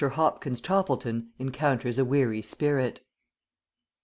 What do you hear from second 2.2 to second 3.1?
SPIRIT.